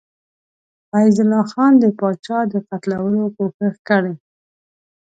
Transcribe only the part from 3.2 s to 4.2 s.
کوښښ کړی.